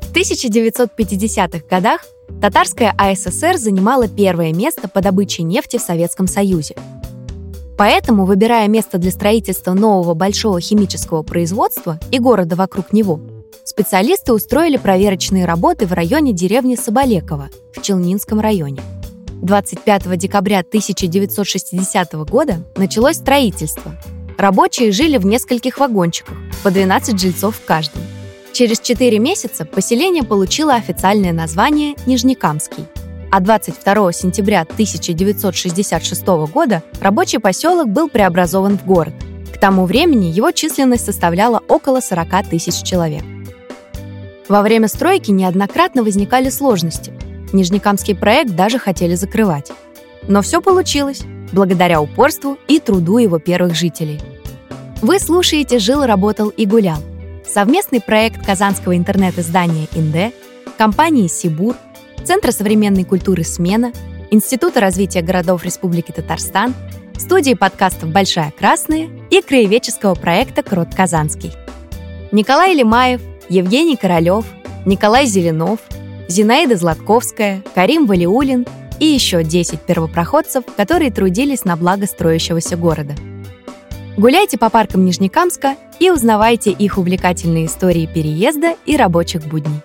[0.00, 2.06] В 1950-х годах
[2.40, 6.74] татарская АССР занимала первое место по добыче нефти в Советском Союзе.
[7.76, 13.20] Поэтому, выбирая место для строительства нового большого химического производства и города вокруг него,
[13.64, 18.80] специалисты устроили проверочные работы в районе деревни Соболекова в Челнинском районе.
[19.42, 23.92] 25 декабря 1960 года началось строительство.
[24.36, 28.02] Рабочие жили в нескольких вагончиках, по 12 жильцов в каждом.
[28.52, 32.84] Через 4 месяца поселение получило официальное название Нижнекамский.
[33.30, 39.14] А 22 сентября 1966 года рабочий поселок был преобразован в город.
[39.54, 43.24] К тому времени его численность составляла около 40 тысяч человек.
[44.48, 47.12] Во время стройки неоднократно возникали сложности.
[47.54, 49.72] Нижнекамский проект даже хотели закрывать.
[50.28, 54.20] Но все получилось, благодаря упорству и труду его первых жителей.
[55.02, 56.98] Вы слушаете «Жил, работал и гулял»
[57.46, 60.32] совместный проект казанского интернет-издания «Инде»,
[60.76, 61.76] компании «Сибур»,
[62.24, 63.92] Центра современной культуры «Смена»,
[64.30, 66.74] Института развития городов Республики Татарстан,
[67.16, 71.52] студии подкастов «Большая Красная» и краеведческого проекта «Крот Казанский».
[72.32, 74.44] Николай Лимаев, Евгений Королев,
[74.84, 75.80] Николай Зеленов,
[76.28, 78.66] Зинаида Златковская, Карим Валиулин
[79.00, 83.14] и еще 10 первопроходцев, которые трудились на благо строящегося города.
[84.16, 89.82] Гуляйте по паркам Нижнекамска и узнавайте их увлекательные истории переезда и рабочих будней.